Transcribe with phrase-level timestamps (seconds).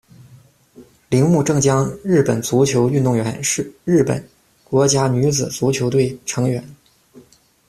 [1.09, 3.39] 铃木政江，日本足球运动员，
[3.85, 4.27] 日本
[4.63, 6.67] 国家女子足球队成员。